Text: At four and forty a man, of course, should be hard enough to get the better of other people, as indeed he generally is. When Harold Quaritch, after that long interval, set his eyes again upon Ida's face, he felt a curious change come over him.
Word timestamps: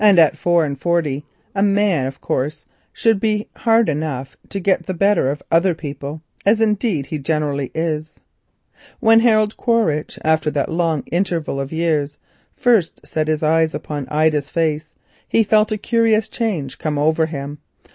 At 0.03 0.35
four 0.35 0.65
and 0.65 0.81
forty 0.81 1.25
a 1.53 1.61
man, 1.61 2.07
of 2.07 2.21
course, 2.21 2.65
should 2.91 3.19
be 3.19 3.49
hard 3.55 3.87
enough 3.87 4.35
to 4.49 4.59
get 4.59 4.87
the 4.87 4.95
better 4.95 5.29
of 5.29 5.43
other 5.51 5.75
people, 5.75 6.23
as 6.43 6.59
indeed 6.59 7.05
he 7.05 7.19
generally 7.19 7.69
is. 7.75 8.19
When 8.99 9.19
Harold 9.19 9.57
Quaritch, 9.57 10.17
after 10.23 10.49
that 10.49 10.71
long 10.71 11.03
interval, 11.11 11.63
set 11.67 13.27
his 13.27 13.43
eyes 13.43 13.75
again 13.75 13.79
upon 13.79 14.07
Ida's 14.09 14.49
face, 14.49 14.95
he 15.27 15.43
felt 15.43 15.71
a 15.71 15.77
curious 15.77 16.27
change 16.27 16.79
come 16.79 16.97
over 16.97 17.27
him. 17.27 17.59